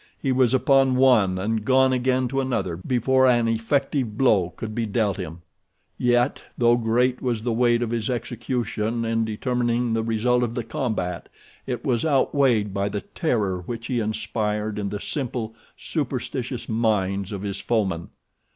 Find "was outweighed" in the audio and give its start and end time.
11.85-12.73